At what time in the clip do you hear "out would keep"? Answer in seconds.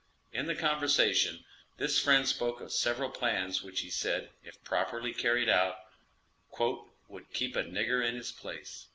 5.47-7.55